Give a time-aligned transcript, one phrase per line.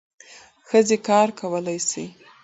[0.67, 2.05] ښځې کار کولای سي.